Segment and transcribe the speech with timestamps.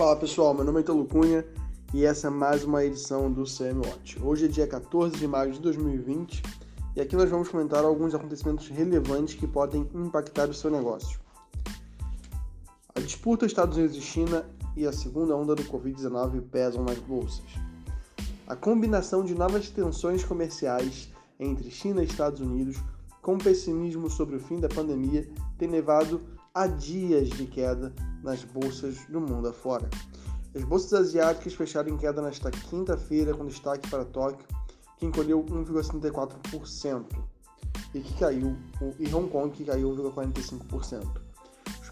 [0.00, 1.44] Fala pessoal, meu nome é Italo Cunha
[1.92, 4.18] e essa é mais uma edição do CM Watch.
[4.22, 6.42] Hoje é dia 14 de maio de 2020
[6.96, 11.20] e aqui nós vamos comentar alguns acontecimentos relevantes que podem impactar o seu negócio.
[12.94, 17.44] A disputa Estados Unidos e China e a segunda onda do Covid-19 pesam nas bolsas.
[18.46, 22.78] A combinação de novas tensões comerciais entre China e Estados Unidos
[23.20, 25.28] com pessimismo sobre o fim da pandemia
[25.58, 26.22] tem levado
[26.54, 29.88] a dias de queda nas bolsas do mundo afora.
[30.54, 34.46] As bolsas asiáticas fecharam em queda nesta quinta-feira, com destaque para Tóquio,
[34.98, 37.04] que encolheu 1,74%,
[37.94, 38.56] e que caiu,
[38.98, 41.06] e Hong Kong, que caiu 1,45%.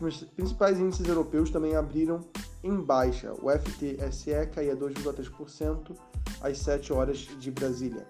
[0.00, 2.20] Os principais índices europeus também abriram
[2.62, 3.32] em baixa.
[3.34, 5.96] O FTSE caía 2,3%
[6.40, 8.06] às 7 horas de Brasília.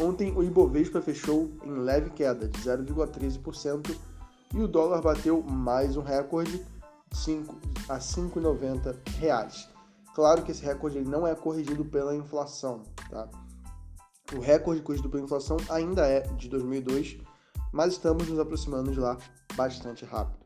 [0.00, 3.94] Ontem o Ibovespa fechou em leve queda de 0,13%
[4.54, 6.64] e o dólar bateu mais um recorde
[7.12, 7.56] 5
[7.88, 9.68] a 5,90 reais.
[10.14, 13.28] Claro que esse recorde não é corrigido pela inflação, tá?
[14.32, 17.18] O recorde corrigido pela inflação ainda é de 2002,
[17.72, 19.18] mas estamos nos aproximando de lá
[19.56, 20.44] bastante rápido.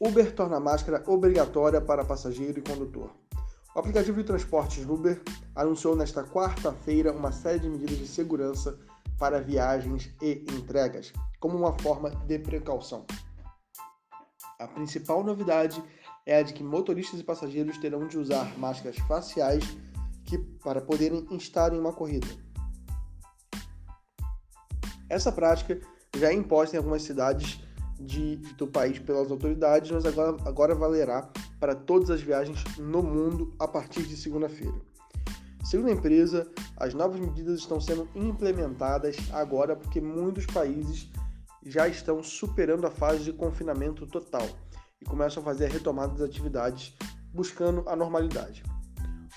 [0.00, 3.10] Uber torna a máscara obrigatória para passageiro e condutor.
[3.74, 5.20] O aplicativo de transportes Uber
[5.54, 8.78] anunciou nesta quarta-feira uma série de medidas de segurança
[9.18, 13.04] para viagens e entregas, como uma forma de precaução.
[14.58, 15.82] A principal novidade
[16.24, 19.64] é a de que motoristas e passageiros terão de usar máscaras faciais
[20.24, 22.26] que, para poderem estar em uma corrida.
[25.08, 25.80] Essa prática
[26.16, 27.60] já é imposta em algumas cidades
[27.98, 33.54] de, do país pelas autoridades, mas agora, agora valerá para todas as viagens no mundo
[33.58, 34.78] a partir de segunda-feira.
[35.68, 41.10] Segundo a empresa, as novas medidas estão sendo implementadas agora porque muitos países
[41.62, 44.48] já estão superando a fase de confinamento total
[44.98, 46.96] e começam a fazer a retomada das atividades
[47.34, 48.62] buscando a normalidade.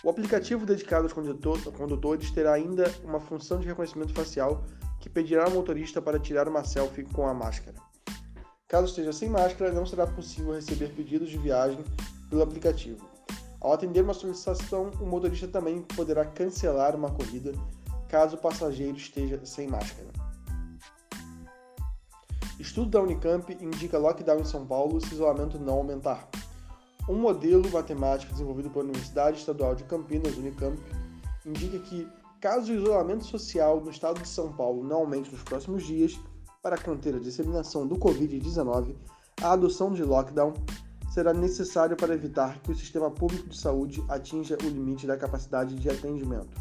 [0.06, 4.64] O aplicativo dedicado aos condutores terá ainda uma função de reconhecimento facial
[5.02, 7.76] que pedirá ao motorista para tirar uma selfie com a máscara.
[8.70, 11.84] Caso esteja sem máscara, não será possível receber pedidos de viagem
[12.30, 13.06] pelo aplicativo.
[13.62, 17.54] Ao atender uma solicitação, o motorista também poderá cancelar uma corrida
[18.10, 20.10] caso o passageiro esteja sem máscara.
[22.60, 26.28] Estudo da Unicamp indica lockdown em São Paulo se isolamento não aumentar.
[27.08, 30.78] Um modelo matemático desenvolvido pela Universidade Estadual de Campinas, Unicamp,
[31.46, 32.08] indica que,
[32.40, 36.20] caso o isolamento social no estado de São Paulo não aumente nos próximos dias,
[36.62, 38.96] para conter a disseminação do Covid-19,
[39.42, 40.54] a adoção de lockdown
[41.14, 45.76] será necessária para evitar que o sistema público de saúde atinja o limite da capacidade
[45.76, 46.60] de atendimento.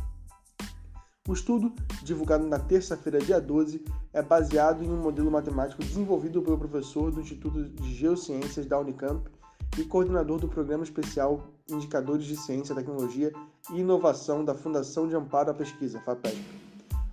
[1.29, 1.73] O estudo,
[2.03, 7.21] divulgado na terça-feira, dia 12, é baseado em um modelo matemático desenvolvido pelo professor do
[7.21, 9.31] Instituto de Geociências da Unicamp
[9.79, 13.33] e coordenador do Programa Especial Indicadores de Ciência, Tecnologia
[13.73, 16.45] e Inovação da Fundação de Amparo à Pesquisa, FAPESP.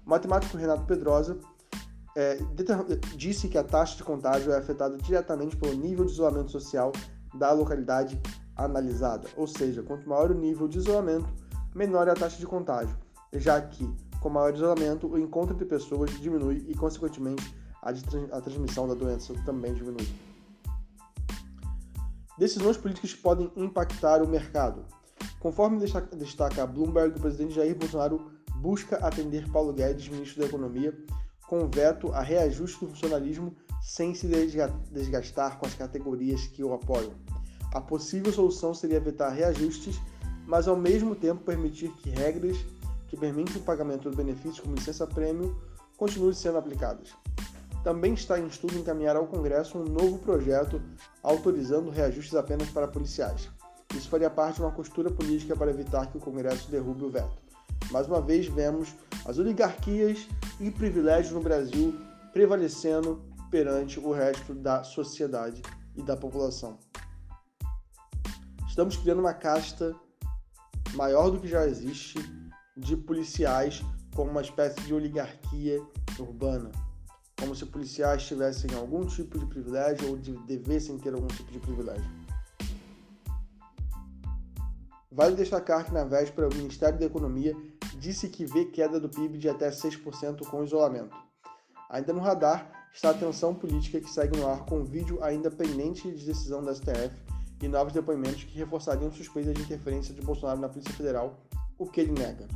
[0.04, 1.38] O matemático Renato Pedrosa
[2.16, 2.40] é,
[3.16, 6.92] disse que a taxa de contágio é afetada diretamente pelo nível de isolamento social
[7.34, 8.22] da localidade
[8.56, 11.28] analisada, ou seja, quanto maior o nível de isolamento,
[11.76, 12.98] menor é a taxa de contágio,
[13.34, 13.88] já que
[14.20, 17.92] com maior isolamento, o encontro entre pessoas diminui e, consequentemente, a,
[18.36, 20.08] a transmissão da doença também diminui.
[22.38, 24.86] Decisões políticas podem impactar o mercado.
[25.40, 25.80] Conforme
[26.16, 30.98] destaca a Bloomberg, o presidente Jair Bolsonaro busca atender Paulo Guedes, ministro da Economia,
[31.48, 34.28] com veto a reajuste do funcionalismo sem se
[34.92, 37.14] desgastar com as categorias que o apoiam.
[37.74, 40.00] A possível solução seria vetar reajustes,
[40.46, 42.58] mas ao mesmo tempo permitir que regras
[43.08, 45.56] que permitem o pagamento de benefícios como licença-prêmio
[45.96, 47.10] continuem sendo aplicadas.
[47.84, 50.82] Também está em estudo encaminhar ao Congresso um novo projeto
[51.24, 53.50] autorizando reajustes apenas para policiais.
[53.96, 57.38] Isso faria parte de uma costura política para evitar que o Congresso derrube o veto.
[57.92, 58.94] Mais uma vez, vemos
[59.26, 60.28] as oligarquias
[60.60, 61.96] e privilégios no Brasil
[62.34, 65.62] prevalecendo perante o resto da sociedade
[65.96, 66.78] e da população.
[68.68, 69.96] Estamos criando uma casta
[70.94, 72.20] maior do que já existe
[72.76, 73.82] de policiais
[74.16, 75.82] como uma espécie de oligarquia
[76.20, 76.72] urbana,
[77.40, 81.60] como se policiais tivessem algum tipo de privilégio ou de, devessem ter algum tipo de
[81.60, 82.28] privilégio.
[85.12, 87.56] Vale destacar que na véspera o Ministério da Economia
[87.98, 91.18] disse que vê queda do PIB de até 6% com isolamento.
[91.90, 95.52] Ainda no radar está a tensão política que segue no ar com um vídeo ainda
[95.52, 97.12] pendente de decisão da STF
[97.62, 101.40] e novos depoimentos que reforçariam suspeitas de interferência de Bolsonaro na Polícia Federal,
[101.78, 102.48] o que ele nega.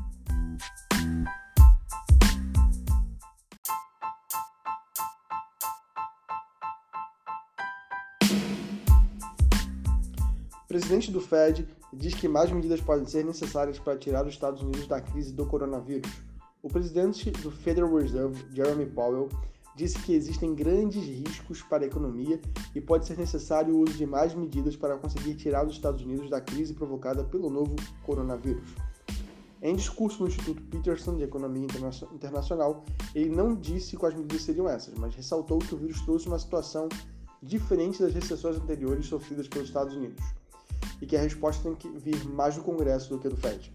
[10.72, 14.88] presidente do Fed diz que mais medidas podem ser necessárias para tirar os Estados Unidos
[14.88, 16.10] da crise do coronavírus.
[16.64, 19.28] O presidente do Federal Reserve, Jeremy Powell,
[19.76, 22.40] disse que existem grandes riscos para a economia
[22.76, 26.30] e pode ser necessário o uso de mais medidas para conseguir tirar os Estados Unidos
[26.30, 28.70] da crise provocada pelo novo coronavírus.
[29.62, 31.68] Em discurso no Instituto Peterson de Economia
[32.14, 32.84] Internacional,
[33.14, 36.90] ele não disse quais medidas seriam essas, mas ressaltou que o vírus trouxe uma situação
[37.44, 40.24] diferente das recessões anteriores sofridas pelos Estados Unidos
[41.00, 43.72] e que a resposta tem que vir mais do Congresso do que do Fed.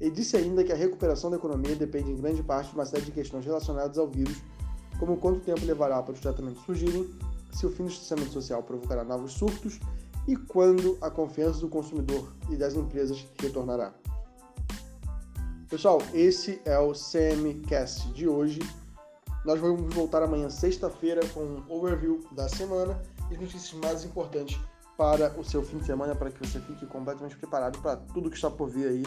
[0.00, 3.04] Ele disse ainda que a recuperação da economia depende em grande parte de uma série
[3.04, 4.36] de questões relacionadas ao vírus,
[4.98, 7.08] como quanto tempo levará para os tratamentos surgirem,
[7.52, 9.78] se o fim do distanciamento social provocará novos surtos
[10.26, 13.92] e quando a confiança do consumidor e das empresas retornará.
[15.68, 18.60] Pessoal, esse é o CMCast de hoje.
[19.44, 23.00] Nós vamos voltar amanhã, sexta-feira, com um overview da semana
[23.30, 24.60] e notícias mais importantes
[24.96, 28.36] para o seu fim de semana, para que você fique completamente preparado para tudo que
[28.36, 29.02] está por vir aí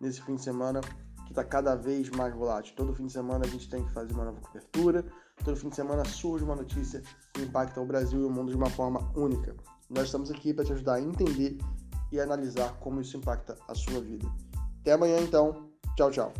[0.00, 0.80] nesse fim de semana,
[1.24, 2.74] que está cada vez mais volátil.
[2.76, 5.04] Todo fim de semana a gente tem que fazer uma nova cobertura,
[5.44, 7.02] todo fim de semana surge uma notícia
[7.32, 9.54] que impacta o Brasil e o mundo de uma forma única.
[9.88, 11.58] Nós estamos aqui para te ajudar a entender
[12.12, 14.28] e analisar como isso impacta a sua vida.
[14.80, 15.68] Até amanhã, então.
[15.96, 16.32] Tchau, tchau.